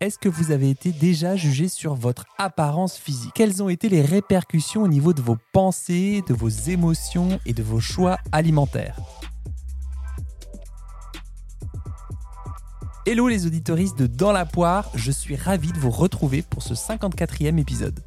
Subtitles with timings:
[0.00, 3.32] Est-ce que vous avez été déjà jugé sur votre apparence physique?
[3.34, 7.64] Quelles ont été les répercussions au niveau de vos pensées, de vos émotions et de
[7.64, 8.96] vos choix alimentaires?
[13.06, 16.74] Hello les auditoristes de Dans la poire, je suis ravi de vous retrouver pour ce
[16.74, 17.98] 54e épisode.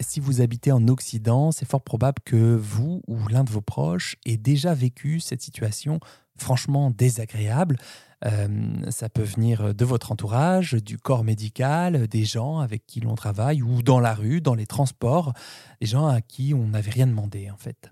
[0.00, 4.16] Si vous habitez en Occident, c'est fort probable que vous ou l'un de vos proches
[4.26, 5.98] ait déjà vécu cette situation
[6.42, 7.78] franchement désagréable.
[8.24, 8.46] Euh,
[8.90, 13.62] ça peut venir de votre entourage, du corps médical, des gens avec qui l'on travaille,
[13.62, 15.32] ou dans la rue, dans les transports,
[15.80, 17.90] des gens à qui on n'avait rien demandé en fait.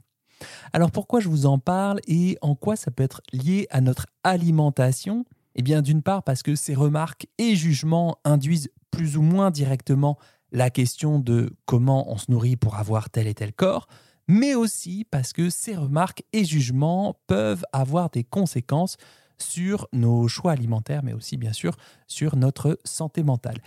[0.72, 4.06] Alors pourquoi je vous en parle et en quoi ça peut être lié à notre
[4.24, 5.24] alimentation?
[5.56, 10.16] Eh bien d'une part parce que ces remarques et jugements induisent plus ou moins directement
[10.52, 13.86] la question de comment on se nourrit pour avoir tel et tel corps,
[14.28, 18.96] mais aussi parce que ces remarques et jugements peuvent avoir des conséquences
[19.38, 23.58] sur nos choix alimentaires, mais aussi bien sûr sur notre santé mentale.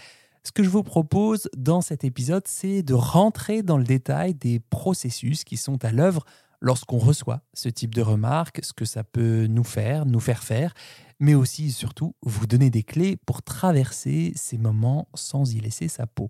[0.43, 4.59] Ce que je vous propose dans cet épisode, c'est de rentrer dans le détail des
[4.59, 6.25] processus qui sont à l'œuvre
[6.59, 10.73] lorsqu'on reçoit ce type de remarques, ce que ça peut nous faire, nous faire faire,
[11.19, 16.07] mais aussi surtout vous donner des clés pour traverser ces moments sans y laisser sa
[16.07, 16.29] peau.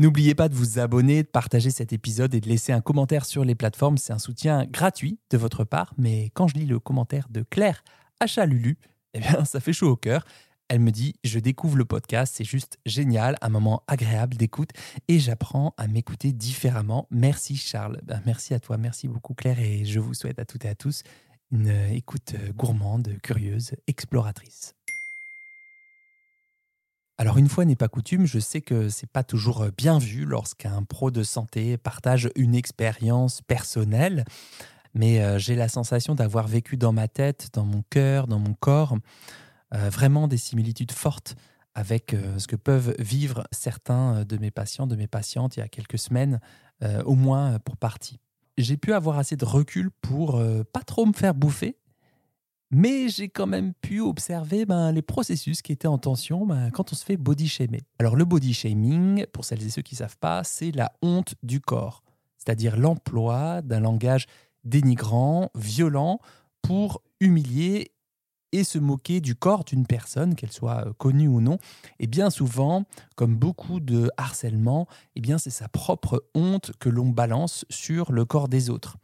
[0.00, 3.44] N'oubliez pas de vous abonner, de partager cet épisode et de laisser un commentaire sur
[3.44, 3.98] les plateformes.
[3.98, 5.92] C'est un soutien gratuit de votre part.
[5.98, 7.84] Mais quand je lis le commentaire de Claire
[8.18, 8.78] Achalulu,
[9.12, 10.24] eh bien, ça fait chaud au cœur.
[10.68, 14.70] Elle me dit Je découvre le podcast, c'est juste génial, un moment agréable d'écoute
[15.06, 17.06] et j'apprends à m'écouter différemment.
[17.10, 18.00] Merci Charles.
[18.02, 20.74] Ben, merci à toi, merci beaucoup Claire et je vous souhaite à toutes et à
[20.74, 21.02] tous
[21.52, 24.76] une écoute gourmande, curieuse, exploratrice.
[27.20, 30.24] Alors une fois n'est pas coutume, je sais que c'est pas toujours euh, bien vu
[30.24, 34.24] lorsqu'un pro de santé partage une expérience personnelle,
[34.94, 38.54] mais euh, j'ai la sensation d'avoir vécu dans ma tête, dans mon cœur, dans mon
[38.54, 38.96] corps,
[39.74, 41.36] euh, vraiment des similitudes fortes
[41.74, 45.68] avec ce que peuvent vivre certains de mes patients, de mes patientes il y a
[45.68, 46.40] quelques semaines,
[47.04, 48.18] au moins pour partie.
[48.58, 50.42] J'ai pu avoir assez de recul pour
[50.72, 51.76] pas trop me faire bouffer
[52.70, 56.92] mais j'ai quand même pu observer ben, les processus qui étaient en tension ben, quand
[56.92, 57.82] on se fait body shamer.
[57.98, 61.34] Alors le body shaming, pour celles et ceux qui ne savent pas, c'est la honte
[61.42, 62.02] du corps,
[62.38, 64.26] c'est-à-dire l'emploi d'un langage
[64.64, 66.20] dénigrant, violent,
[66.62, 67.92] pour humilier
[68.52, 71.58] et se moquer du corps d'une personne, qu'elle soit euh, connue ou non.
[71.98, 72.84] Et bien souvent,
[73.16, 78.24] comme beaucoup de harcèlement, eh bien c'est sa propre honte que l'on balance sur le
[78.24, 78.96] corps des autres.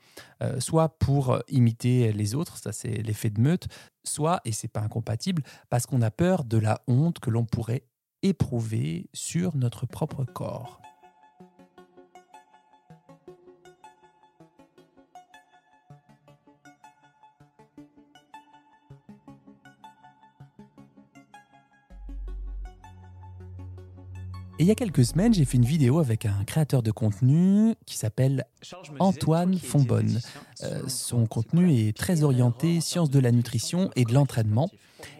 [0.42, 3.68] Euh, soit pour imiter les autres, ça c'est l'effet de meute,
[4.04, 7.84] soit, et c'est pas incompatible, parce qu'on a peur de la honte que l'on pourrait
[8.22, 10.80] éprouver sur notre propre corps.
[24.58, 27.74] Et il y a quelques semaines, j'ai fait une vidéo avec un créateur de contenu
[27.84, 28.46] qui s'appelle
[28.98, 30.18] Antoine Fonbonne.
[30.62, 34.70] Euh, son contenu est très orienté sciences de la nutrition et de l'entraînement.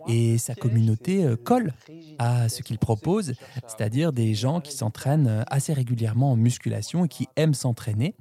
[0.09, 1.75] Et sa communauté euh, colle
[2.19, 3.35] à ce qu'il propose,
[3.67, 8.15] c'est-à-dire des gens qui s'entraînent assez régulièrement en musculation et qui aiment s'entraîner.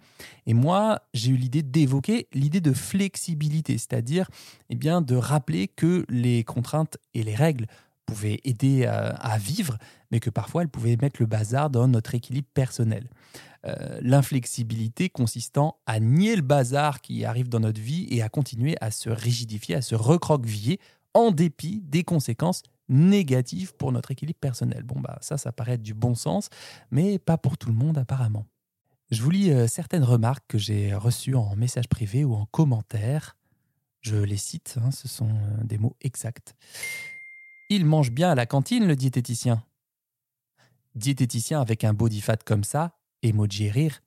[0.48, 4.30] Et moi, j'ai eu l'idée d'évoquer l'idée de flexibilité, c'est-à-dire
[4.70, 7.68] eh bien, de rappeler que les contraintes et les règles
[8.06, 9.78] pouvaient aider à, vivre,
[10.12, 13.10] mais que parfois elles pouvaient mettre le bazar dans notre équilibre personnel.
[13.66, 18.76] Euh, l'inflexibilité consistant à nier le bazar qui arrive dans notre vie et à continuer
[18.80, 20.80] à se rigidifier, à se recroqueviller
[21.16, 24.84] en dépit des conséquences négatives pour notre équilibre personnel.
[24.84, 26.50] Bon, bah ça, ça paraît être du bon sens,
[26.92, 28.46] mais pas pour tout le monde apparemment.
[29.10, 33.36] Je vous lis euh, certaines remarques que j'ai reçues en message privé ou en commentaire.
[34.02, 36.56] Je les cite, hein, ce sont euh, des mots exacts.
[37.70, 39.64] Il mange bien à la cantine, le diététicien.
[40.94, 44.03] Diététicien avec un body fat comme ça, emoji rire.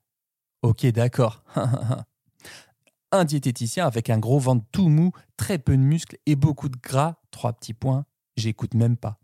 [0.61, 1.43] Ok, d'accord.
[3.11, 6.77] un diététicien avec un gros ventre tout mou, très peu de muscles et beaucoup de
[6.77, 8.05] gras, trois petits points,
[8.37, 9.19] j'écoute même pas.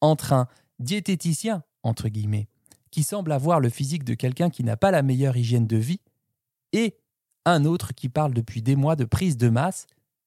[0.00, 0.48] Entre un
[0.78, 2.48] diététicien, entre guillemets,
[2.90, 6.00] qui semble avoir le physique de quelqu'un qui n'a pas la meilleure hygiène de vie,
[6.72, 6.98] et
[7.44, 9.86] un autre qui parle depuis des mois de prise de masse,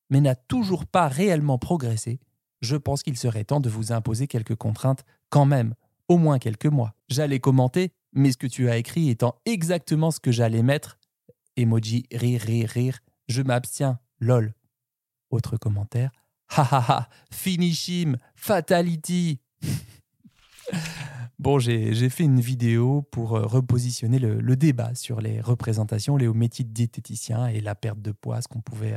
[0.09, 2.19] mais n'a toujours pas réellement progressé,
[2.61, 5.73] je pense qu'il serait temps de vous imposer quelques contraintes quand même,
[6.07, 6.93] au moins quelques mois.
[7.09, 10.97] J'allais commenter, mais ce que tu as écrit étant exactement ce que j'allais mettre,
[11.57, 14.53] emoji rire, rire, rire, je m'abstiens, lol.
[15.29, 16.11] Autre commentaire,
[16.49, 19.39] ha ha ha, finish him, fatality.
[21.39, 26.65] bon, j'ai fait une vidéo pour euh, repositionner le, débat sur les représentations, les métiers
[26.65, 28.95] de diététicien et la perte de poids, ce qu'on pouvait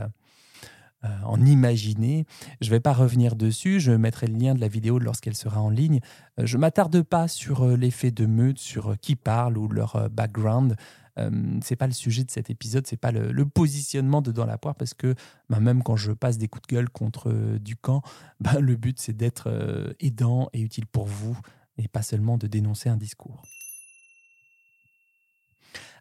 [1.05, 2.27] euh, en imaginer.
[2.61, 5.61] Je ne vais pas revenir dessus, je mettrai le lien de la vidéo lorsqu'elle sera
[5.61, 6.01] en ligne.
[6.39, 10.77] je m'attarde pas sur l'effet de meute, sur qui parle ou leur background.
[11.19, 14.59] Euh, c'est pas le sujet de cet épisode, c'est pas le, positionnement de Dans la
[14.59, 15.15] poire, parce que
[15.49, 17.59] bah, même quand je passe des coups de gueule contre euh,
[18.41, 21.39] bah, le but c'est d'être euh, aidant et utile pour vous,
[21.79, 23.43] et pas seulement de dénoncer un discours.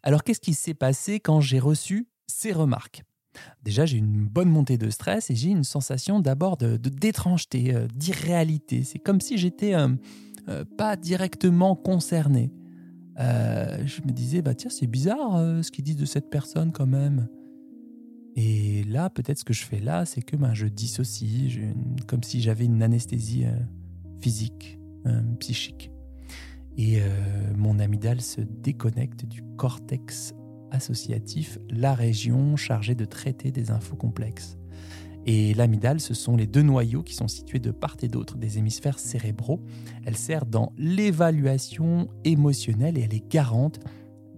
[0.02, 3.04] Alors qu'est-ce qui s'est passé quand j'ai reçu ces remarques?
[3.64, 8.84] Déjà, j'ai une bonne montée de stress et j'ai une sensation d'abord de, d'étrangeté, d'irréalité.
[8.84, 9.74] C'est comme si j'étais
[10.78, 12.52] pas directement concerné.
[13.20, 16.72] Euh, je me disais, bah tiens, c'est bizarre euh, ce qu'ils disent de cette personne
[16.72, 17.28] quand même.
[18.36, 21.60] Et là, peut-être ce que je fais là, c'est que ben, je dissocie,
[22.08, 23.56] comme si j'avais une anesthésie euh,
[24.20, 24.80] physique,
[25.40, 25.92] psychique.
[26.78, 27.02] Et
[27.56, 30.34] mon amygdale se déconnecte du cortex
[30.74, 34.58] associatif, la région chargée de traiter des infos complexes.
[35.26, 38.58] Et l'amygdale, ce sont les deux noyaux qui sont situés de part et d'autre des
[38.58, 39.62] hémisphères cérébraux.
[40.06, 43.80] Elle sert dans l'évaluation émotionnelle et elle est garante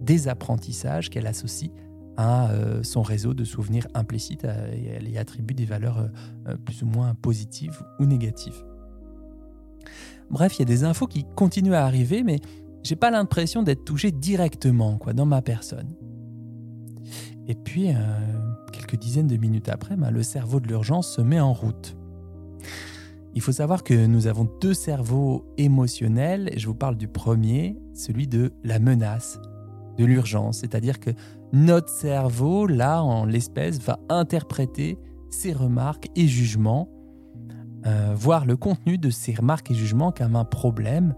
[0.00, 1.72] des apprentissages qu'elle associe
[2.16, 6.08] à euh, son réseau de souvenirs implicites euh, elle y attribue des valeurs
[6.48, 8.64] euh, plus ou moins positives ou négatives.
[10.30, 12.40] Bref, il y a des infos qui continuent à arriver, mais
[12.82, 15.94] j'ai pas l'impression d'être touché directement quoi, dans ma personne.
[17.48, 17.90] Et puis,
[18.72, 21.96] quelques dizaines de minutes après, ben, le cerveau de l'urgence se met en route.
[23.34, 27.78] Il faut savoir que nous avons deux cerveaux émotionnels, et je vous parle du premier,
[27.92, 29.38] celui de la menace,
[29.98, 31.10] de l'urgence, c'est-à-dire que
[31.52, 34.98] notre cerveau, là, en l'espèce, va interpréter
[35.30, 36.88] ces remarques et jugements,
[37.86, 41.14] euh, voir le contenu de ces remarques et jugements comme un problème,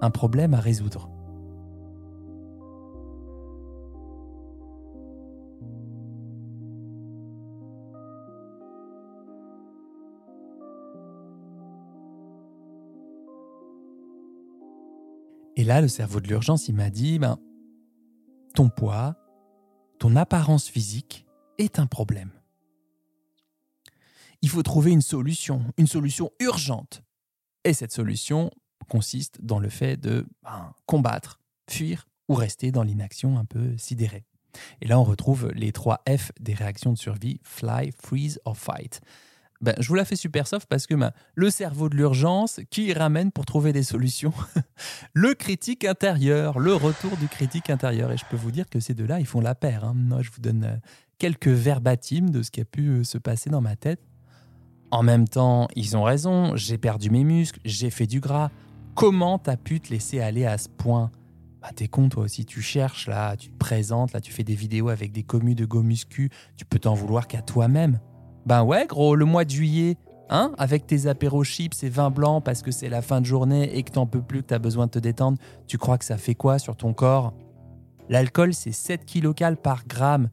[0.00, 1.10] un problème à résoudre.
[15.66, 17.38] Là, le cerveau de l'urgence, il m'a dit, ben,
[18.54, 19.16] ton poids,
[19.98, 21.26] ton apparence physique
[21.58, 22.30] est un problème.
[24.42, 27.02] Il faut trouver une solution, une solution urgente.
[27.64, 28.50] Et cette solution
[28.88, 34.24] consiste dans le fait de ben, combattre, fuir ou rester dans l'inaction un peu sidérée.
[34.80, 39.00] Et là, on retrouve les trois F des réactions de survie, fly, freeze or fight.
[39.60, 40.94] Ben, je vous la fais super soft parce que
[41.34, 44.32] le cerveau de l'urgence qui ramène pour trouver des solutions,
[45.14, 48.12] le critique intérieur, le retour du critique intérieur.
[48.12, 49.84] Et je peux vous dire que ces deux-là, ils font la paire.
[49.84, 49.94] Hein.
[50.20, 50.76] Je vous donne euh,
[51.18, 54.00] quelques verbatims de ce qui a pu euh, se passer dans ma tête.
[54.90, 58.50] En même temps, ils ont raison, j'ai perdu mes muscles, j'ai fait du gras.
[58.94, 61.10] Comment t'as pu te laisser aller à ce point?
[61.60, 64.54] Bah, T'es con, toi aussi, tu cherches, là, tu te présentes, là, tu fais des
[64.54, 67.98] vidéos avec des commus de go muscu, tu peux t'en vouloir qu'à toi-même.
[68.46, 69.96] Ben ouais, gros, le mois de juillet,
[70.30, 73.76] hein, avec tes apéros chips et vins blancs parce que c'est la fin de journée
[73.76, 76.16] et que t'en peux plus, que t'as besoin de te détendre, tu crois que ça
[76.16, 77.34] fait quoi sur ton corps?
[78.08, 80.28] L'alcool, c'est 7 kcal par gramme.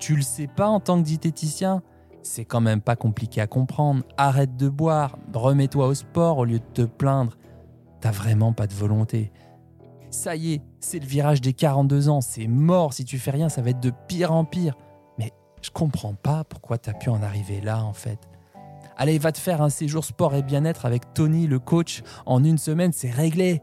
[0.00, 1.82] Tu le sais pas en tant que diététicien?
[2.22, 4.02] C'est quand même pas compliqué à comprendre.
[4.16, 7.36] Arrête de boire, remets-toi au sport au lieu de te plaindre.
[8.00, 9.30] T'as vraiment pas de volonté.
[10.10, 12.92] Ça y est, c'est le virage des 42 ans, c'est mort.
[12.92, 14.76] Si tu fais rien, ça va être de pire en pire.
[15.62, 18.18] Je comprends pas pourquoi tu as pu en arriver là en fait.
[18.96, 22.02] Allez, va te faire un séjour sport et bien-être avec Tony, le coach.
[22.26, 23.62] En une semaine, c'est réglé.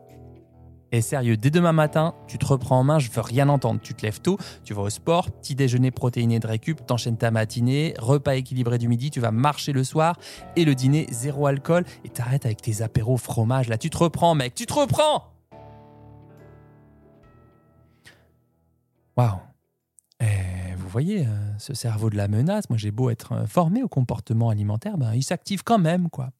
[0.92, 3.80] Et sérieux, dès demain matin, tu te reprends en main, je veux rien entendre.
[3.80, 7.30] Tu te lèves tôt, tu vas au sport, petit déjeuner protéiné de récup, t'enchaînes ta
[7.30, 10.18] matinée, repas équilibré du midi, tu vas marcher le soir,
[10.56, 13.70] et le dîner, zéro alcool, et t'arrêtes avec tes apéros fromage.
[13.70, 15.32] Là, tu te reprends, mec, tu te reprends
[19.16, 19.40] Waouh
[20.90, 23.88] vous voyez, euh, ce cerveau de la menace, moi j'ai beau être euh, formé au
[23.88, 26.32] comportement alimentaire, ben, il s'active quand même, quoi.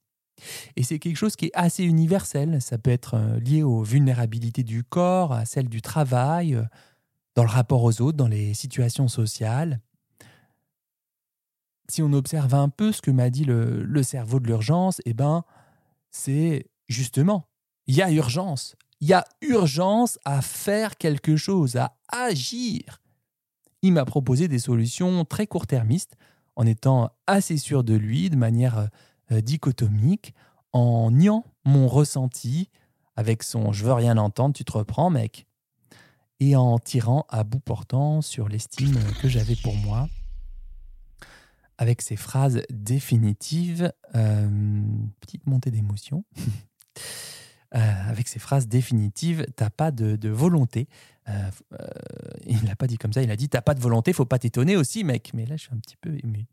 [0.76, 2.60] Et c'est quelque chose qui est assez universel.
[2.60, 6.60] Ça peut être euh, lié aux vulnérabilités du corps, à celles du travail,
[7.36, 9.82] dans le rapport aux autres, dans les situations sociales.
[11.88, 15.44] Si on observe un peu ce que m'a dit le, cerveau de l'urgence, eh ben,
[16.10, 17.48] c'est justement,
[17.86, 18.76] il y a urgence.
[19.00, 23.00] Il y a urgence à faire quelque chose, à agir
[23.82, 26.16] il m'a proposé des solutions très court-termistes
[26.56, 28.90] en étant assez sûr de lui de manière
[29.32, 30.34] euh, dichotomique,
[30.74, 32.70] en niant mon ressenti
[33.16, 35.48] avec son je veux rien entendre, tu te reprends mec,
[36.40, 40.08] et en tirant à bout portant sur l'estime que j'avais pour moi
[41.78, 44.82] avec ces phrases définitives, euh,
[45.22, 46.26] petite montée d'émotion.
[47.76, 50.88] Euh, avec ces phrases définitives, t'as pas de, volonté.
[51.28, 51.88] Euh, euh,
[52.48, 54.40] il l'a pas dit comme ça, il a dit t'as pas de volonté, faut pas
[54.40, 55.32] t'étonner aussi, mec.
[55.36, 56.48] Mais là, je suis un petit peu ému.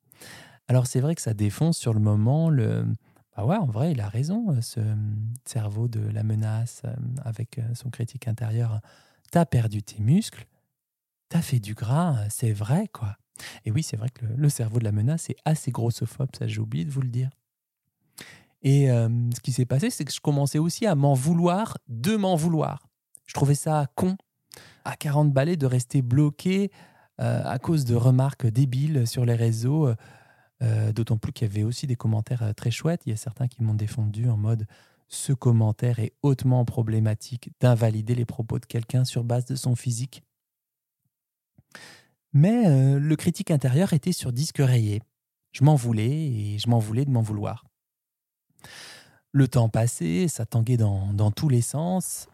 [0.68, 2.84] Alors c'est vrai que ça défonce sur le moment le...
[3.34, 4.80] Bah ouais, en vrai, il a raison, ce
[5.44, 6.82] cerveau de la menace
[7.22, 8.80] avec son critique intérieur.
[9.30, 10.46] T'as perdu tes muscles,
[11.28, 13.16] t'as fait du gras, c'est vrai, quoi.
[13.66, 16.60] Et oui, c'est vrai que le, cerveau de la menace est assez grossophobe, ça j'ai
[16.60, 17.28] oublié de vous le dire.
[18.68, 22.34] Et ce qui s'est passé, c'est que je commençais aussi à m'en vouloir, de m'en
[22.34, 22.88] vouloir.
[23.24, 24.16] Je trouvais ça con,
[24.84, 26.72] à 40 balais, de rester bloqué
[27.18, 29.94] à cause de remarques débiles sur les réseaux.
[30.62, 33.02] Euh, d'autant plus qu'il y avait aussi des commentaires euh, très chouettes.
[33.04, 34.66] Il y a certains qui m'ont défendu en mode
[35.06, 40.22] ce commentaire est hautement problématique d'invalider les propos de quelqu'un sur base de son physique.
[42.32, 45.02] Mais euh, le critique intérieur était sur disque rayé.
[45.52, 47.65] Je m'en voulais et je m'en voulais de m'en vouloir.
[49.32, 52.28] Le temps passait, ça tanguait dans, tous les sens.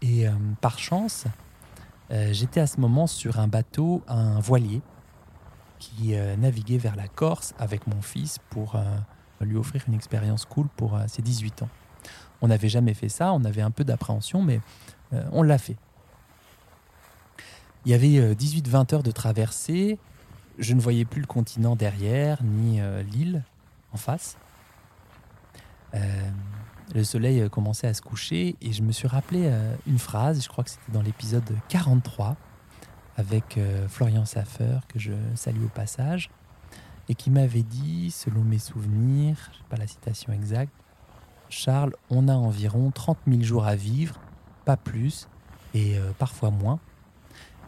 [0.00, 0.26] Et
[0.60, 1.26] par chance,
[2.10, 4.80] j'étais à ce moment sur un bateau, un voilier,
[5.82, 8.84] qui euh, naviguait vers la Corse avec mon fils pour euh,
[9.40, 11.68] lui offrir une expérience cool pour euh, ses 18 ans.
[12.40, 14.60] On n'avait jamais fait ça, on avait un peu d'appréhension, mais
[15.30, 15.76] on l'a fait.
[17.84, 19.98] Il y avait 18-20 heures de traversée,
[20.58, 22.80] je ne voyais plus le continent derrière, ni
[23.12, 23.44] l'île
[23.92, 24.36] en face.
[25.92, 29.50] Le soleil commençait à se coucher et je me suis rappelé
[29.86, 32.36] une phrase, je crois que c'était dans l'épisode 43,
[33.16, 36.30] avec euh, Florian Saffer, que je salue au passage,
[37.08, 40.72] et qui m'avait dit, selon mes souvenirs, je pas la citation exacte,
[41.48, 44.20] Charles, on a environ 30 000 jours à vivre,
[44.64, 45.28] pas plus,
[45.74, 46.80] et euh, parfois moins.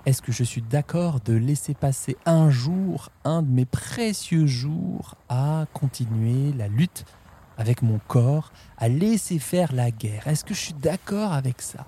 [0.07, 5.15] Est-ce que je suis d'accord de laisser passer un jour, un de mes précieux jours,
[5.29, 7.05] à continuer la lutte
[7.59, 11.87] avec mon corps, à laisser faire la guerre Est-ce que je suis d'accord avec ça?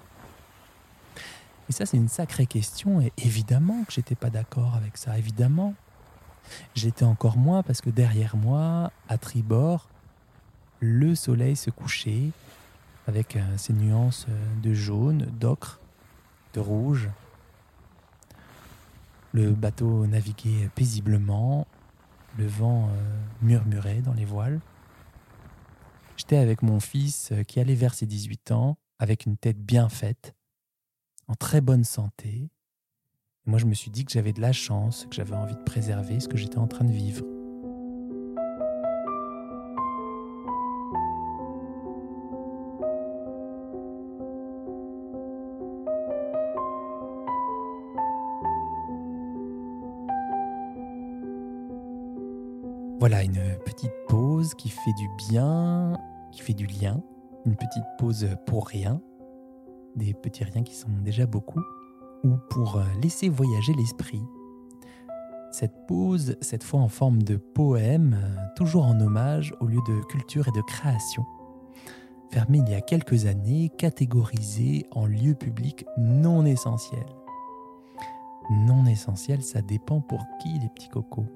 [1.68, 3.00] Et ça, c'est une sacrée question.
[3.00, 5.74] Et évidemment que j'étais pas d'accord avec ça, évidemment.
[6.74, 9.88] J'étais encore moins parce que derrière moi, à tribord,
[10.80, 12.30] le soleil se couchait
[13.08, 15.80] avec euh, ses nuances euh, de jaune, d'ocre,
[16.54, 17.08] de rouge.
[19.32, 21.66] Le bateau naviguait paisiblement,
[22.38, 24.60] le vent euh, murmurait dans les voiles.
[26.28, 30.34] J'étais avec mon fils qui allait vers ses 18 ans, avec une tête bien faite,
[31.28, 32.50] en très bonne santé.
[33.44, 36.18] Moi, je me suis dit que j'avais de la chance, que j'avais envie de préserver
[36.18, 37.24] ce que j'étais en train de vivre.
[52.98, 55.75] Voilà une petite pause qui fait du bien,
[56.46, 57.02] fait du lien,
[57.44, 59.00] une petite pause pour rien,
[59.96, 61.60] des petits riens qui sont déjà beaucoup,
[62.22, 64.22] ou pour euh, laisser voyager l'esprit.
[65.50, 70.00] Cette pause, cette fois en forme de poème, euh, toujours en hommage au lieu de
[70.04, 71.24] culture et de création.
[72.30, 77.06] Fermé il y a quelques années, catégorisé en lieu public non essentiel.
[78.50, 81.26] Non essentiel, ça dépend pour qui les petits cocos.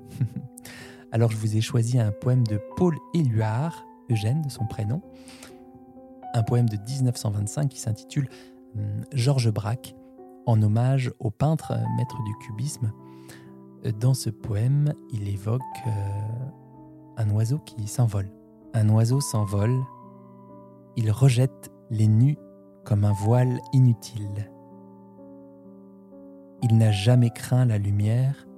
[1.13, 5.03] Alors je vous ai choisi un poème de Paul Éluard, De son prénom,
[6.35, 8.29] un poème de 1925 qui s'intitule
[8.77, 9.95] hum, Georges Braque,
[10.47, 12.91] en hommage au peintre maître du cubisme.
[14.01, 15.91] Dans ce poème, il évoque euh,
[17.19, 18.33] un oiseau qui s'envole.
[18.75, 19.79] Un oiseau s'envole,
[20.97, 22.37] il rejette les nus
[22.85, 24.51] comme un voile inutile.
[26.63, 28.49] Il n'a jamais craint la lumière,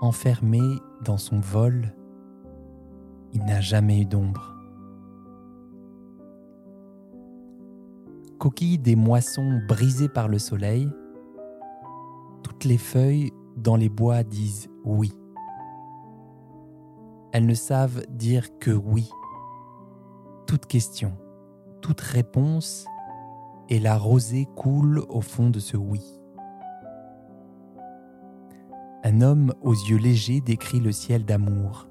[0.00, 0.60] enfermé
[1.04, 1.94] dans son vol,
[3.36, 4.56] il n'a jamais eu d'ombre.
[8.38, 10.88] coquille des moissons brisées par le soleil,
[12.42, 15.12] toutes les feuilles dans les bois disent oui.
[17.32, 19.10] Elles ne savent dire que oui.
[20.46, 21.12] Toute question,
[21.82, 22.86] toute réponse,
[23.68, 26.02] et la rosée coule au fond de ce oui.
[29.02, 31.88] Un homme aux yeux légers décrit le ciel d'amour.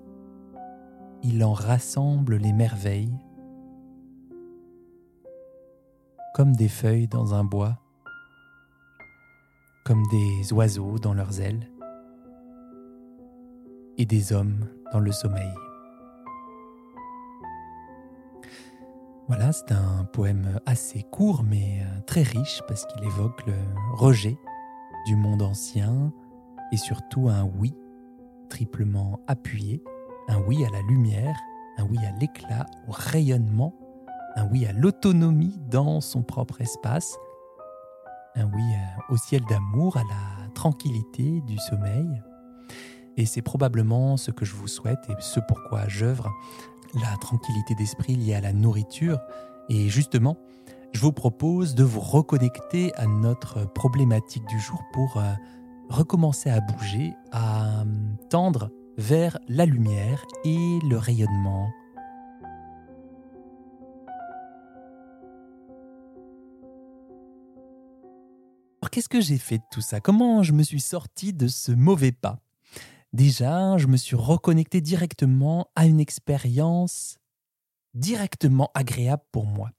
[1.27, 3.17] Il en rassemble les merveilles
[6.35, 7.79] comme des feuilles dans un bois,
[9.85, 11.67] comme des oiseaux dans leurs ailes,
[13.97, 15.51] et des hommes dans le sommeil.
[19.27, 23.55] Voilà, c'est un poème assez court mais euh, très riche parce qu'il évoque le
[23.93, 24.37] rejet
[25.07, 26.13] du monde ancien
[26.71, 27.73] et surtout un oui
[28.47, 29.81] triplement appuyé,
[30.27, 31.37] un oui à la lumière,
[31.77, 33.73] un oui à l'éclat, au rayonnement
[34.35, 37.17] un oui à l'autonomie dans son propre espace,
[38.35, 38.63] un oui
[39.09, 42.21] au ciel d'amour, à la tranquillité du sommeil.
[43.17, 46.29] Et c'est probablement ce que je vous souhaite et ce pourquoi j'œuvre,
[46.93, 49.19] la tranquillité d'esprit liée à la nourriture.
[49.69, 50.37] Et justement,
[50.91, 55.31] je vous propose de vous reconnecter à notre problématique du jour pour euh,
[55.89, 57.85] recommencer à bouger, à euh,
[58.29, 61.69] tendre vers la lumière et le rayonnement.
[68.81, 69.99] Alors qu'est-ce que j'ai fait de tout ça?
[69.99, 72.39] Comment je me suis sorti de ce mauvais pas?
[73.13, 77.17] Déjà, je me suis reconnecté directement à une expérience
[77.93, 79.71] directement agréable pour moi.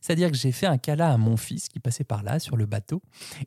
[0.00, 2.66] C'est-à-dire que j'ai fait un câlin à mon fils qui passait par là sur le
[2.66, 3.02] bateau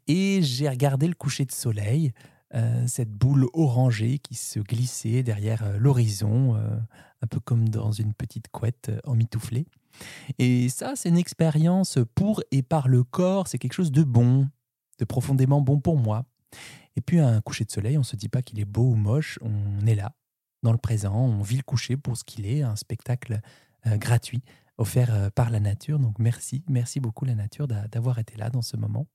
[0.08, 2.12] et j'ai regardé le coucher de soleil,
[2.54, 6.78] euh, cette boule orangée qui se glissait derrière euh, l'horizon, euh,
[7.22, 9.68] un peu comme dans une petite couette emmitouflée.
[10.38, 14.50] Et ça, c'est une expérience pour et par le corps, c'est quelque chose de bon,
[15.00, 16.26] de profondément bon pour moi.
[16.98, 18.96] Et puis un coucher de soleil, on ne se dit pas qu'il est beau ou
[18.96, 20.14] moche, on est là,
[20.62, 23.40] dans le présent, on vit le coucher pour ce qu'il est, un spectacle
[23.86, 24.44] gratuit
[24.78, 26.00] offert par la nature.
[26.00, 29.08] Donc merci, merci beaucoup la nature d'avoir été là dans ce moment.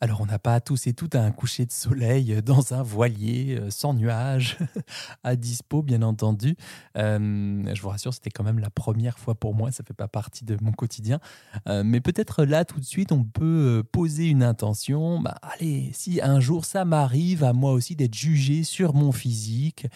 [0.00, 3.70] Alors on n'a pas tous et toutes un coucher de soleil dans un voilier euh,
[3.70, 4.58] sans nuages,
[5.24, 6.56] à dispo bien entendu.
[6.98, 9.94] Euh, je vous rassure, c'était quand même la première fois pour moi, ça ne fait
[9.94, 11.20] pas partie de mon quotidien.
[11.66, 15.20] mais peut-être là tout de suite, on peut poser une intention.
[15.20, 19.86] Bah, allez, si un jour ça m'arrive à moi aussi d'être jugé sur mon physique,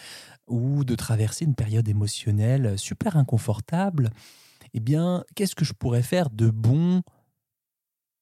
[0.49, 4.09] ou de traverser une période émotionnelle super inconfortable,
[4.73, 7.01] eh bien, qu'est-ce que je pourrais faire de bon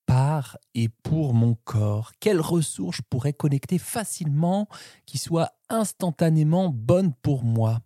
[0.07, 4.67] par et pour mon corps Quelles ressources je pourrais connecter facilement
[5.05, 7.81] qui soient instantanément bonnes pour moi?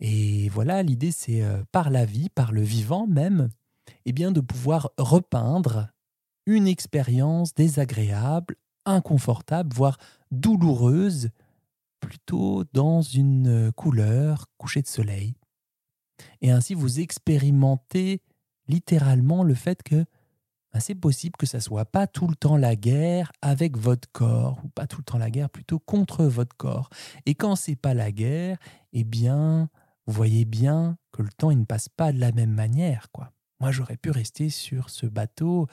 [0.00, 3.48] Et voilà, l'idée c'est euh, par la vie, par le vivant même,
[4.04, 5.88] eh bien de pouvoir repeindre
[6.46, 9.98] une expérience désagréable, inconfortable, voire
[10.30, 11.30] douloureuse
[12.00, 15.36] plutôt dans une couleur coucher de soleil.
[16.40, 18.22] Et ainsi vous expérimentez
[18.68, 20.04] littéralement le fait que
[20.72, 24.60] ben, c'est possible que ça soit pas tout le temps la guerre avec votre corps
[24.64, 26.90] ou pas tout le temps la guerre plutôt contre votre corps.
[27.26, 28.58] Et quand c'est pas la guerre,
[28.92, 29.68] eh bien,
[30.06, 33.32] vous voyez bien que le temps il ne passe pas de la même manière quoi.
[33.58, 35.66] Moi, j'aurais pu rester sur ce bateau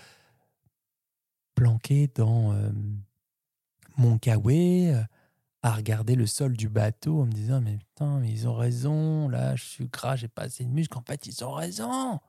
[1.56, 2.54] planqué dans
[3.98, 5.02] mon kawaii euh,
[5.64, 9.56] à regarder le sol du bateau en me disant mais putain ils ont raison là
[9.56, 12.20] je suis gras j'ai pas assez de muscles en fait ils ont raison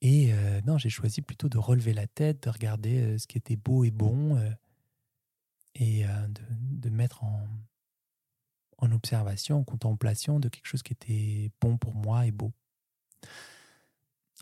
[0.00, 0.32] et
[0.64, 3.90] non j'ai choisi plutôt de relever la tête de regarder ce qui était beau et
[3.90, 4.38] bon
[5.74, 7.46] et de, mettre en,
[8.78, 12.52] en observation en contemplation de quelque chose qui était bon pour moi et beau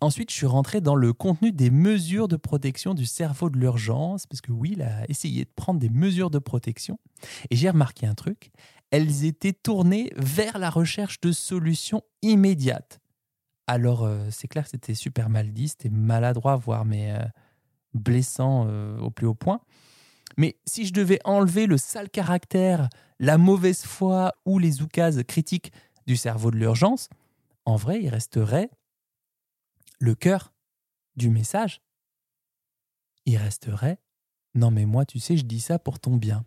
[0.03, 4.27] Ensuite, je suis rentré dans le contenu des mesures de protection du cerveau de l'urgence,
[4.27, 6.99] parce que il a essayé de prendre des mesures de protection.
[7.51, 8.51] Et j'ai remarqué un truc,
[8.91, 13.01] elles étaient tournées vers la recherche de solutions immédiates.
[13.67, 17.25] Alors, euh, c'est clair que c'était super mal dit, c'était maladroit, voire mais euh,
[17.95, 19.61] blessant euh, au plus haut point.
[20.37, 25.73] Mais si je devais enlever le sale caractère, la mauvaise foi ou les oukases critiques
[26.07, 27.09] du cerveau de l'urgence,
[27.65, 28.71] en vrai, il resterait
[29.99, 30.53] le cœur
[31.17, 31.81] du message,
[33.25, 33.99] il resterait
[34.55, 36.45] Non, mais moi, tu sais, je dis ça pour ton bien.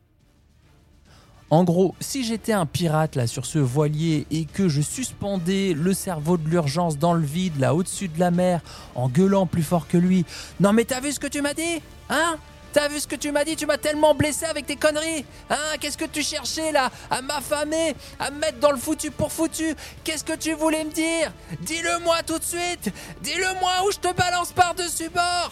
[1.51, 5.93] En gros, si j'étais un pirate là sur ce voilier et que je suspendais le
[5.93, 8.61] cerveau de l'urgence dans le vide là au-dessus de la mer
[8.93, 10.25] en gueulant plus fort que lui,
[10.59, 12.37] non mais t'as vu ce que tu m'as dit Hein?
[12.71, 13.55] T'as vu ce que tu m'as dit?
[13.55, 15.57] Tu m'as tellement blessé avec tes conneries Hein?
[15.79, 19.73] Qu'est-ce que tu cherchais là À m'affamer À me mettre dans le foutu pour foutu?
[20.03, 21.33] Qu'est-ce que tu voulais me dire?
[21.61, 22.93] Dis-le moi tout de suite!
[23.23, 25.51] Dis-le moi ou je te balance par-dessus bord!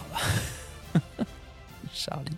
[1.91, 2.37] Charlie.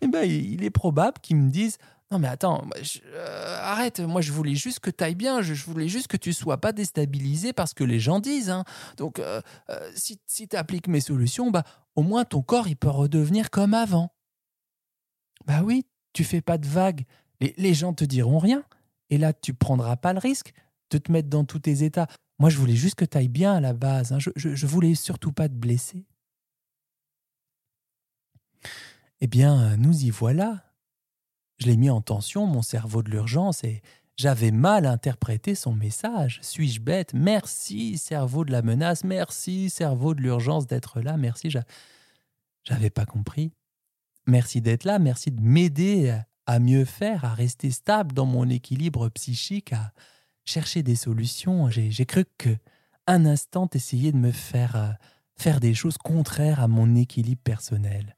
[0.00, 1.78] Eh ben, il est probable qu'ils me disent
[2.10, 2.62] non mais attends,
[3.06, 6.32] euh, arrête, moi je voulais juste que tu ailles bien, je, voulais juste que tu
[6.32, 8.50] sois pas déstabilisé parce que les gens disent.
[8.50, 8.64] Hein.
[8.96, 9.40] Donc euh,
[9.70, 11.64] euh, si, si tu appliques mes solutions, bah,
[11.96, 14.14] au moins ton corps il peut redevenir comme avant.
[15.46, 17.04] Bah oui, tu fais pas de vagues,
[17.40, 18.64] les, les gens te diront rien,
[19.10, 20.52] et là tu prendras pas le risque
[20.90, 22.06] de te mettre dans tous tes états.
[22.38, 24.18] Moi je voulais juste que tu ailles bien à la base, hein.
[24.18, 26.04] je, je, je voulais surtout pas te blesser.
[29.20, 30.73] Eh bien, nous y voilà
[31.64, 33.80] je l'ai mis en tension, mon cerveau de l'urgence, et
[34.16, 36.38] j'avais mal interprété son message.
[36.42, 37.14] Suis-je bête?
[37.14, 39.02] Merci, cerveau de la menace.
[39.02, 41.16] Merci, cerveau de l'urgence d'être là.
[41.16, 41.50] Merci,
[42.64, 43.50] j'avais pas compris.
[44.26, 44.98] Merci d'être là.
[44.98, 46.14] Merci de m'aider
[46.46, 49.92] à mieux faire, à rester stable dans mon équilibre psychique, à
[50.44, 51.70] chercher des solutions.
[51.70, 52.56] J'ai cru que
[53.06, 54.90] un instant essayer de me faire euh,
[55.36, 58.16] faire des choses contraires à mon équilibre personnel.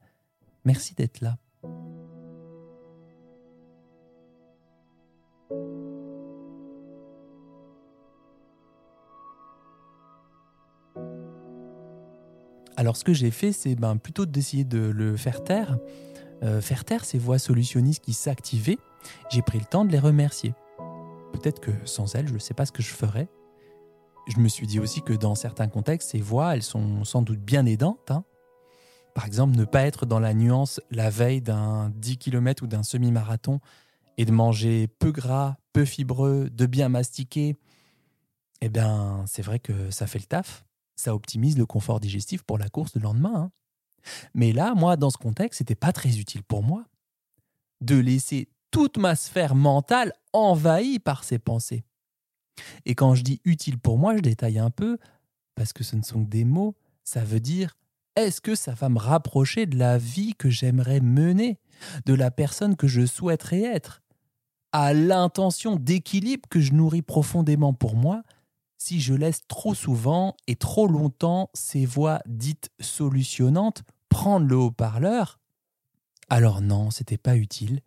[0.65, 1.39] Merci d'être là.
[12.77, 15.79] Alors ce que j'ai fait, c'est ben, plutôt d'essayer de le faire taire,
[16.43, 18.79] euh, faire taire ces voix solutionnistes qui s'activaient,
[19.31, 20.55] j'ai pris le temps de les remercier.
[21.33, 23.29] Peut-être que sans elles, je ne sais pas ce que je ferais.
[24.29, 27.41] Je me suis dit aussi que dans certains contextes, ces voix, elles sont sans doute
[27.41, 28.11] bien aidantes.
[28.11, 28.25] Hein.
[29.15, 32.83] Par exemple, ne pas être dans la nuance la veille d'un 10 km ou d'un
[32.83, 33.61] semi-marathon
[34.17, 37.57] et de manger peu gras, peu fibreux, de bien mastiquer,
[38.61, 40.65] eh bien, c'est vrai que ça fait le taf.
[40.97, 43.35] Ça optimise le confort digestif pour la course le lendemain.
[43.35, 43.51] Hein.
[44.35, 46.85] Mais là, moi, dans ce contexte, c'était pas très utile pour moi
[47.83, 51.85] de laisser toute ma sphère mentale envahie par ces pensées.
[52.87, 54.99] Et quand je dis utile pour moi, je détaille un peu,
[55.55, 56.75] parce que ce ne sont que des mots,
[57.05, 57.77] ça veut dire
[58.17, 61.59] est-ce que ça va me rapprocher de la vie que j'aimerais mener,
[62.07, 64.03] de la personne que je souhaiterais être,
[64.73, 68.23] à l'intention d'équilibre que je nourris profondément pour moi
[68.79, 75.39] si je laisse trop souvent et trop longtemps ces voix dites solutionnantes prendre le haut-parleur,
[76.29, 77.81] alors non, c'était pas utile,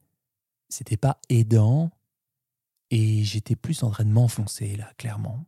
[0.68, 1.92] c'était pas aidant,
[2.92, 5.46] et j'étais plus en train de m'enfoncer là, clairement.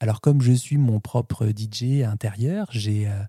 [0.00, 3.22] Alors comme je suis mon propre DJ intérieur, j'ai euh,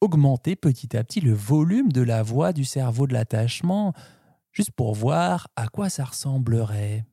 [0.00, 3.92] augmenté petit à petit le volume de la voix du cerveau de l'attachement,
[4.56, 7.04] juste pour voir à quoi ça ressemblerait.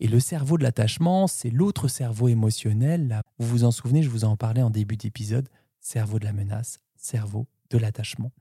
[0.00, 3.22] Et le cerveau de l'attachement, c'est l'autre cerveau émotionnel.
[3.38, 6.80] Vous vous en souvenez, je vous en parlais en début d'épisode, cerveau de la menace,
[6.96, 8.32] cerveau de l'attachement.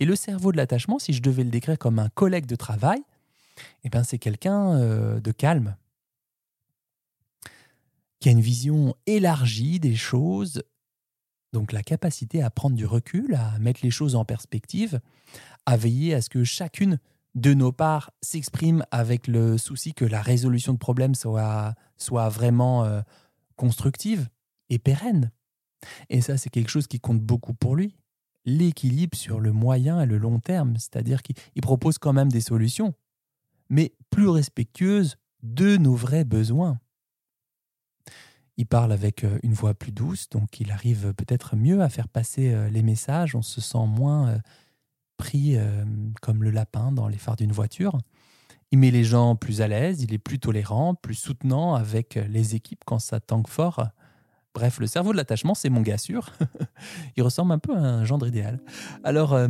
[0.00, 3.02] Et le cerveau de l'attachement, si je devais le décrire comme un collègue de travail,
[3.84, 5.76] eh ben c'est quelqu'un euh, de calme,
[8.20, 10.62] qui a une vision élargie des choses,
[11.52, 15.00] donc la capacité à prendre du recul, à mettre les choses en perspective,
[15.66, 16.98] à veiller à ce que chacune
[17.34, 22.84] de nos parts s'exprime avec le souci que la résolution de problèmes soit, soit vraiment
[22.84, 23.00] euh,
[23.56, 24.28] constructive
[24.70, 25.30] et pérenne.
[26.08, 27.96] Et ça, c'est quelque chose qui compte beaucoup pour lui.
[28.44, 32.94] L'équilibre sur le moyen et le long terme, c'est-à-dire qu'il propose quand même des solutions,
[33.68, 36.80] mais plus respectueuses de nos vrais besoins.
[38.56, 42.08] Il parle avec euh, une voix plus douce, donc il arrive peut-être mieux à faire
[42.08, 44.40] passer euh, les messages, on se sent moins
[45.18, 45.84] pris euh,
[46.22, 47.98] comme le lapin dans les phares d'une voiture.
[48.70, 52.54] Il met les gens plus à l'aise, il est plus tolérant, plus soutenant avec les
[52.54, 53.88] équipes quand ça tangue fort.
[54.54, 56.32] Bref, le cerveau de l'attachement, c'est mon gars sûr.
[57.16, 58.60] il ressemble un peu à un gendre idéal.
[59.04, 59.48] Alors, euh,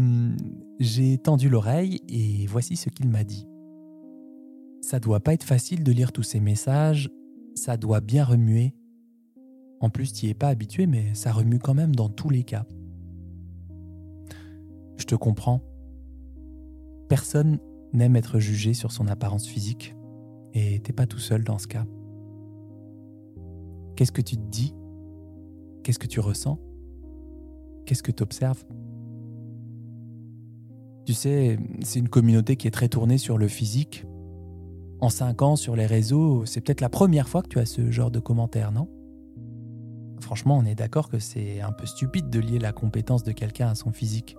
[0.80, 3.48] j'ai tendu l'oreille et voici ce qu'il m'a dit.
[4.82, 7.10] Ça doit pas être facile de lire tous ces messages,
[7.54, 8.74] ça doit bien remuer.
[9.80, 12.44] En plus, tu n'y es pas habitué, mais ça remue quand même dans tous les
[12.44, 12.64] cas.
[14.98, 15.62] Je te comprends.
[17.08, 17.58] Personne
[17.92, 19.96] n'aime être jugé sur son apparence physique,
[20.52, 21.86] et t'es pas tout seul dans ce cas.
[23.96, 24.74] Qu'est-ce que tu te dis?
[25.82, 26.58] Qu'est-ce que tu ressens?
[27.86, 28.64] Qu'est-ce que tu observes
[31.06, 34.04] Tu sais, c'est une communauté qui est très tournée sur le physique.
[35.00, 37.90] En cinq ans sur les réseaux, c'est peut-être la première fois que tu as ce
[37.90, 38.88] genre de commentaires, non?
[40.20, 43.68] Franchement, on est d'accord que c'est un peu stupide de lier la compétence de quelqu'un
[43.68, 44.36] à son physique.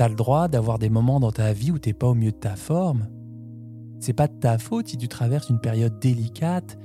[0.00, 2.36] T'as le droit d'avoir des moments dans ta vie où t'es pas au mieux de
[2.36, 3.06] ta forme.
[3.98, 6.78] C'est pas de ta faute si tu traverses une période délicate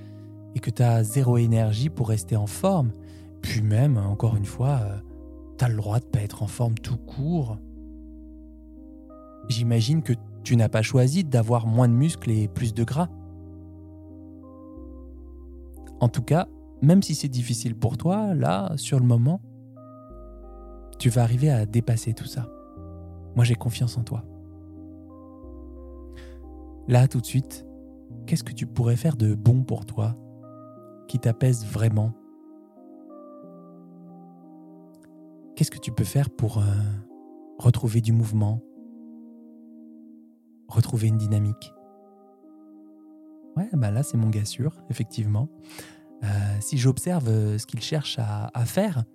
[0.54, 2.92] et que t'as zéro énergie pour rester en forme.
[3.42, 4.98] Puis même, encore une fois, euh,
[5.58, 7.58] t'as le droit de pas être en forme tout court.
[9.48, 10.12] J'imagine que
[10.44, 13.08] tu n'as pas choisi d'avoir moins de muscles et plus de gras.
[16.02, 16.50] En tout cas,
[16.82, 19.40] même si c'est difficile pour toi, là, sur le moment,
[21.00, 22.50] tu vas arriver à dépasser tout ça.
[23.36, 24.24] Moi, j'ai confiance en toi.
[26.88, 27.66] Là, tout de suite,
[28.26, 30.16] qu'est-ce que tu pourrais faire de bon pour toi,
[31.08, 32.14] qui t'apaise vraiment?
[35.56, 36.64] Qu'est-ce que tu peux faire pour euh,
[37.58, 38.62] retrouver du mouvement,
[40.68, 41.74] retrouver une dynamique?
[43.58, 45.48] Ouais, bah là, c'est mon gars sûr, effectivement.
[46.24, 46.28] Euh,
[46.60, 49.06] si j'observe euh, ce qu'il cherche à, à faire,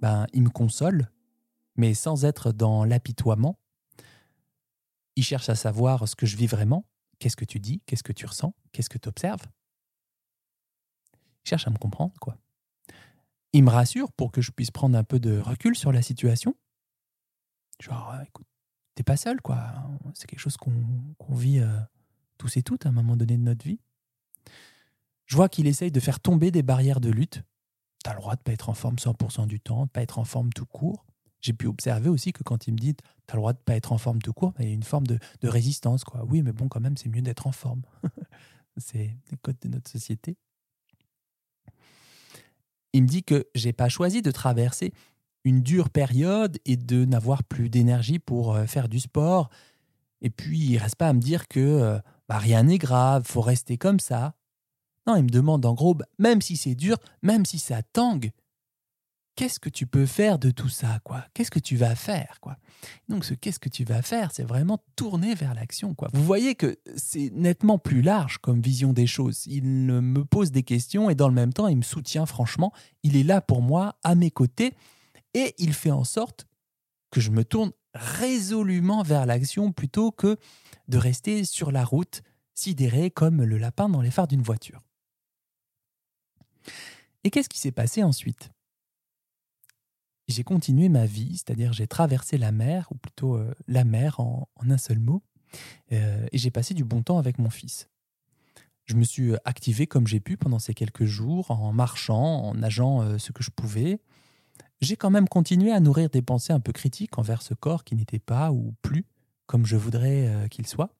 [0.00, 1.08] ben, il me console,
[1.76, 3.58] mais sans être dans l'apitoiement.
[5.16, 6.86] Il cherche à savoir ce que je vis vraiment,
[7.18, 9.46] qu'est-ce que tu dis, qu'est-ce que tu ressens, qu'est-ce que tu observes?
[11.44, 12.36] Il cherche à me comprendre, quoi.
[13.52, 16.54] Il me rassure pour que je puisse prendre un peu de recul sur la situation.
[17.80, 18.46] Genre, euh, écoute,
[18.94, 19.74] t'es pas seul, quoi.
[20.14, 21.80] C'est quelque chose qu'on vit euh,
[22.38, 23.80] tous et toutes à un moment donné de notre vie.
[25.26, 27.42] Je vois qu'il essaye de faire tomber des barrières de lutte.
[28.02, 30.24] T'as le droit de pas être en forme 100% du temps, de pas être en
[30.24, 31.04] forme tout court
[31.42, 33.74] j'ai pu observer aussi que quand il me dit tu as le droit de pas
[33.74, 36.04] être en forme tout court, il y a une forme de, résistance.
[36.04, 36.24] Quoi.
[36.28, 37.82] Oui, mais bon, quand même, c'est mieux d'être en forme.
[38.76, 40.36] c'est les codes de notre société.
[42.92, 44.92] Il me dit que j'ai pas choisi de traverser
[45.44, 49.50] une dure période et de n'avoir plus d'énergie pour euh, faire du sport.
[50.20, 53.40] Et puis, il reste pas à me dire que euh, bah, rien n'est grave, faut
[53.40, 54.34] rester comme ça.
[55.06, 58.30] Non, il me demande en gros, bah, même si c'est dur, même si ça tangue,
[59.36, 61.24] qu'est-ce que tu peux faire de tout ça quoi?
[61.34, 62.56] Qu'est-ce que tu vas faire quoi?
[63.08, 66.08] Donc ce qu'est-ce que tu vas faire, c'est vraiment tourner vers l'action quoi.
[66.12, 69.46] Vous voyez que c'est nettement plus large comme vision des choses.
[69.46, 73.16] Il me pose des questions et dans le même temps, il me soutient franchement, il
[73.16, 74.74] est là pour moi à mes côtés
[75.34, 76.46] et il fait en sorte
[77.10, 80.38] que je me tourne résolument vers l'action plutôt que
[80.88, 82.22] de rester sur la route
[82.54, 84.80] sidéré comme le lapin dans les phares d'une voiture.
[87.24, 88.50] Et qu'est-ce qui s'est passé ensuite?
[90.28, 94.48] J'ai continué ma vie, c'est-à-dire j'ai traversé la mer, ou plutôt euh, la mer en,
[94.60, 95.22] un seul mot,
[95.92, 97.88] euh, et j'ai passé du bon temps avec mon fils.
[98.84, 103.02] Je me suis activé comme j'ai pu pendant ces quelques jours, en marchant, en nageant
[103.02, 104.00] euh, ce que je pouvais.
[104.80, 107.94] J'ai quand même continué à nourrir des pensées un peu critiques envers ce corps qui
[107.94, 109.04] n'était pas ou plus
[109.46, 110.94] comme je voudrais qu'il soit.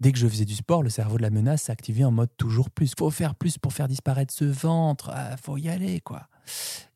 [0.00, 2.70] Dès que je faisais du sport, le cerveau de la menace s'activait en mode toujours
[2.70, 2.92] plus.
[2.98, 5.10] Faut faire plus pour faire disparaître ce ventre.
[5.12, 6.28] Ah, faut y aller, quoi.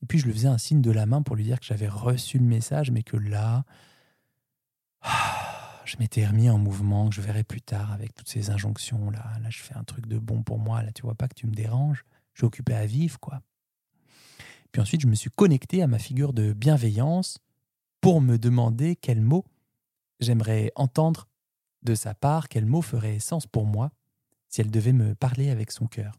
[0.02, 1.88] Et puis je lui faisais un signe de la main pour lui dire que j'avais
[1.88, 3.64] reçu le message, mais que là,
[5.84, 9.24] je m'étais remis en mouvement, que je verrai plus tard avec toutes ces injonctions là.
[9.42, 10.82] Là, je fais un truc de bon pour moi.
[10.82, 12.04] Là, tu vois pas que tu me déranges.
[12.34, 13.40] Je suis occupé à vivre, quoi.
[14.70, 17.38] Puis ensuite, je me suis connecté à ma figure de bienveillance
[18.00, 19.46] pour me demander quels mots
[20.20, 21.26] j'aimerais entendre
[21.82, 23.90] de sa part, quel mot ferait sens pour moi
[24.48, 26.18] si elle devait me parler avec son cœur?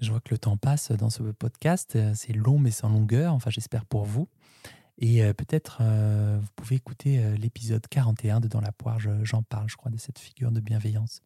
[0.00, 3.50] Je vois que le temps passe dans ce podcast, c'est long mais sans longueur, enfin
[3.50, 4.28] j'espère pour vous.
[4.98, 9.42] Et euh, peut-être euh, vous pouvez écouter euh, l'épisode 41 de Dans la poire, j'en
[9.42, 11.22] parle, je crois, de cette figure de bienveillance.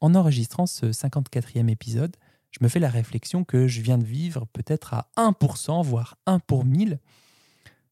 [0.00, 2.16] En enregistrant ce 54e épisode,
[2.52, 6.38] je me fais la réflexion que je viens de vivre peut-être à 1%, voire 1
[6.40, 6.98] pour 1000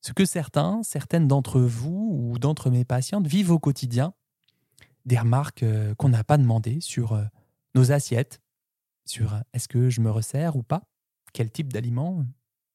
[0.05, 4.13] ce que certains, certaines d'entre vous ou d'entre mes patientes vivent au quotidien,
[5.07, 7.25] des remarques euh, qu'on n'a pas demandées sur euh,
[7.75, 8.43] nos assiettes,
[9.07, 10.83] sur euh, est-ce que je me resserre ou pas,
[11.33, 12.23] quel type d'aliment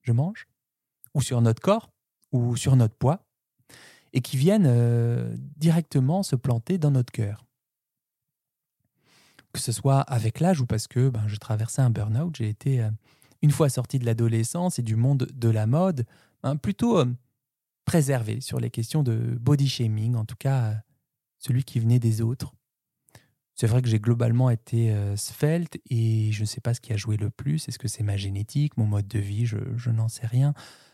[0.02, 0.48] je mange,
[1.14, 1.92] ou sur notre corps,
[2.32, 3.28] ou sur notre poids,
[4.12, 7.46] et qui viennent directement se planter dans notre cœur.
[9.54, 12.88] Que ce soit avec l'âge ou parce que ben, je traversais un burn-out, j'ai été,
[13.44, 16.08] une fois sorti de l'adolescence et du monde de la mode,
[16.44, 17.06] Hein, plutôt euh,
[17.86, 20.74] préservé sur les questions de body shaming, en tout cas euh,
[21.38, 22.54] celui qui venait des autres.
[23.56, 26.94] C'est vrai que j'ai globalement été euh, svelte et je ne sais pas ce qui
[26.94, 27.68] a joué le plus.
[27.68, 29.46] Est-ce que c'est ma génétique, mon mode de vie?
[29.46, 30.54] Je, n'en sais rien.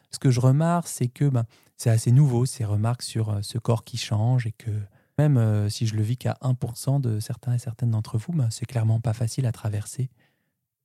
[0.09, 1.45] Ce que je remarque, c'est que ben,
[1.77, 4.71] c'est assez nouveau, ces remarques sur ce corps qui change et que
[5.19, 8.65] même si je le vis qu'à 1% de certains et certaines d'entre vous, ben, c'est
[8.65, 10.09] clairement pas facile à traverser.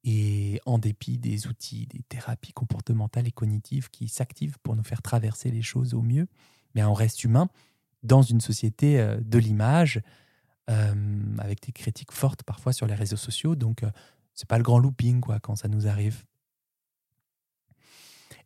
[0.03, 5.03] Et en dépit des outils, des thérapies comportementales et cognitives qui s'activent pour nous faire
[5.03, 6.27] traverser les choses au mieux,
[6.75, 7.49] mais on reste humain
[8.03, 10.01] dans une société euh, de l'image,
[10.71, 10.95] euh,
[11.39, 13.57] avec des critiques fortes parfois sur les réseaux sociaux.
[13.57, 13.91] Donc, euh,
[14.35, 16.25] c'est pas le grand looping quoi, quand ça nous arrive.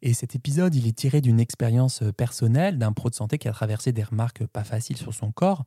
[0.03, 3.53] Et cet épisode, il est tiré d'une expérience personnelle d'un pro de santé qui a
[3.53, 5.65] traversé des remarques pas faciles sur son corps.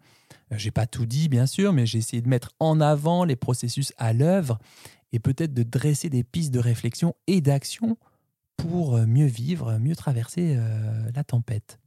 [0.51, 3.93] J'ai pas tout dit, bien sûr, mais j'ai essayé de mettre en avant les processus
[3.97, 4.59] à l'œuvre
[5.13, 7.97] et peut-être de dresser des pistes de réflexion et d'action
[8.57, 11.79] pour euh, mieux vivre, mieux traverser euh, la tempête.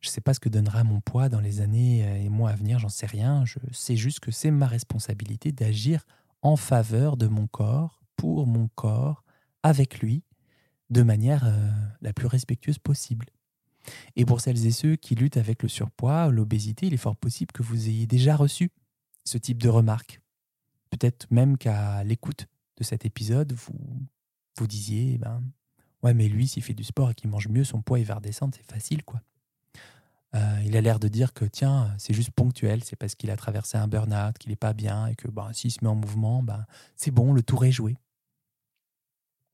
[0.00, 2.50] Je ne sais pas ce que donnera mon poids dans les années euh, et mois
[2.50, 3.44] à venir, j'en sais rien.
[3.44, 6.04] Je sais juste que c'est ma responsabilité d'agir
[6.42, 9.24] en faveur de mon corps, pour mon corps,
[9.62, 10.22] avec lui,
[10.90, 11.50] de manière
[12.02, 13.26] la plus respectueuse possible.
[14.14, 17.52] Et pour celles et ceux qui luttent avec le surpoids, l'obésité, il est fort possible
[17.52, 18.70] que vous ayez déjà reçu
[19.24, 20.20] ce type de remarques.
[20.94, 23.74] Peut-être même qu'à l'écoute de cet épisode, vous
[24.56, 25.42] vous disiez, eh ben,
[26.04, 28.14] ouais, mais lui, s'il fait du sport et qu'il mange mieux, son poids il va
[28.14, 29.20] redescendre, c'est facile, quoi.
[30.36, 33.36] Euh, il a l'air de dire que tiens, c'est juste ponctuel, c'est parce qu'il a
[33.36, 36.44] traversé un burn-out, qu'il n'est pas bien et que ben, s'il se met en mouvement,
[36.44, 37.96] ben, c'est bon, le tour est joué.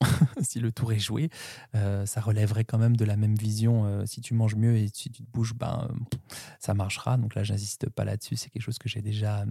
[0.40, 1.30] si le tour est joué,
[1.74, 3.84] euh, ça relèverait quand même de la même vision.
[3.84, 5.88] Euh, si tu manges mieux et si tu te bouges, ben,
[6.58, 7.16] ça marchera.
[7.16, 8.36] Donc là, j'insiste pas là-dessus.
[8.36, 9.50] C'est quelque chose que j'ai déjà hum,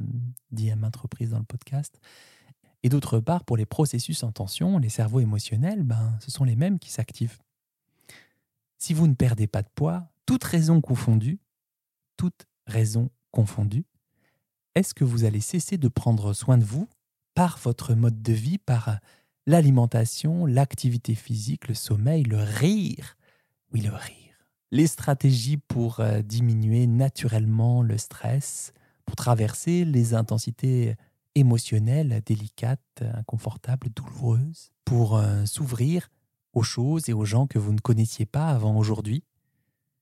[0.52, 2.00] dit à maintes reprises dans le podcast.
[2.84, 6.56] Et d'autre part, pour les processus en tension, les cerveaux émotionnels, ben, ce sont les
[6.56, 7.40] mêmes qui s'activent.
[8.78, 11.40] Si vous ne perdez pas de poids, toute raison confondue,
[12.16, 13.86] toute raison confondue,
[14.76, 16.88] est-ce que vous allez cesser de prendre soin de vous
[17.34, 19.00] par votre mode de vie, par
[19.46, 23.18] l'alimentation, l'activité physique, le sommeil, le rire.
[23.74, 24.16] Oui, le rire.
[24.72, 28.74] Les stratégies pour euh, diminuer naturellement le stress,
[29.06, 30.96] pour traverser les intensités
[31.36, 36.10] émotionnelles délicates, inconfortables, douloureuses, pour euh, s'ouvrir
[36.54, 39.24] aux choses et aux gens que vous ne connaissiez pas avant aujourd'hui.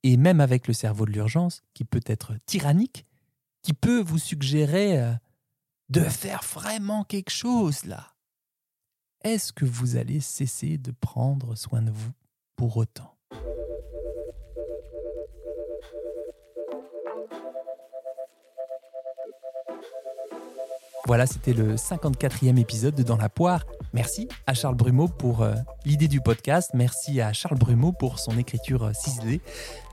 [0.03, 3.05] Et même avec le cerveau de l'urgence, qui peut être tyrannique,
[3.61, 5.13] qui peut vous suggérer euh,
[5.89, 8.16] de faire vraiment quelque chose là.
[9.23, 12.11] Est-ce que vous allez cesser de prendre soin de vous
[12.55, 13.13] pour autant?
[21.07, 23.65] Voilà, c'était le 54e épisode de Dans la poire.
[23.97, 26.69] Merci à Charles Brumeau pour euh, l'idée du podcast.
[26.75, 29.41] Merci à Charles Brumeau pour son écriture euh, ciselée.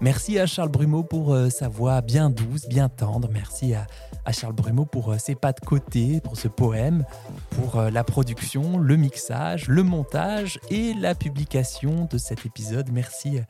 [0.02, 3.30] Merci à Charles Brumeau pour euh, sa voix bien douce, bien tendre.
[3.32, 3.86] Merci à,
[4.30, 7.06] Charles Brumeau pour ses pas de côté, pour ce poème,
[7.50, 12.90] pour la production, le mixage, le montage et la publication de cet épisode.
[12.92, 13.40] Merci,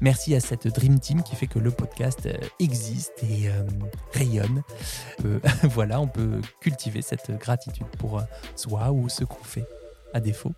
[0.00, 2.28] merci à cette Dream Team qui fait que le podcast
[2.60, 3.50] existe et
[4.12, 4.62] rayonne.
[5.64, 8.22] voilà, on peut cultiver cette gratitude pour
[8.54, 9.66] soi ou ce qu'on fait
[10.14, 10.52] à défaut.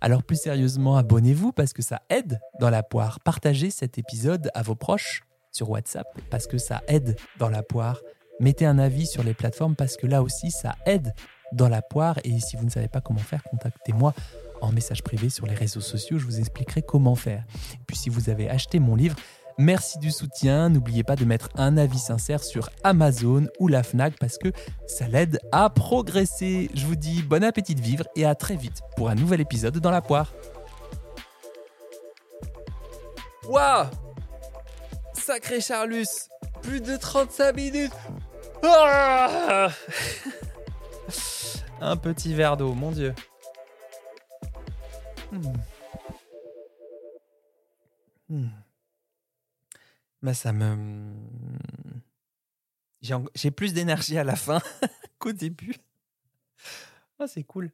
[0.00, 3.20] Alors plus sérieusement, abonnez-vous parce que ça aide dans la poire.
[3.20, 8.00] Partagez cet épisode à vos proches sur WhatsApp parce que ça aide dans la poire.
[8.40, 11.14] Mettez un avis sur les plateformes parce que là aussi ça aide
[11.52, 12.18] dans la poire.
[12.24, 14.12] Et si vous ne savez pas comment faire, contactez-moi
[14.60, 16.18] en message privé sur les réseaux sociaux.
[16.18, 17.44] Je vous expliquerai comment faire.
[17.86, 19.16] Puis si vous avez acheté mon livre,
[19.58, 20.68] Merci du soutien.
[20.68, 24.48] N'oubliez pas de mettre un avis sincère sur Amazon ou la Fnac parce que
[24.86, 26.70] ça l'aide à progresser.
[26.74, 29.78] Je vous dis bon appétit de vivre et à très vite pour un nouvel épisode
[29.78, 30.32] dans la poire.
[33.46, 33.86] Waouh
[35.12, 36.28] Sacré Charlus
[36.62, 37.92] Plus de 35 minutes
[38.62, 39.68] ah
[41.80, 43.14] Un petit verre d'eau, mon Dieu.
[45.30, 45.52] Hmm.
[48.30, 48.48] Hmm.
[50.24, 51.12] Bah, ça me.
[53.34, 54.58] J'ai plus d'énergie à la fin
[55.18, 55.74] qu'au début.
[57.18, 57.70] Ah, c'est cool.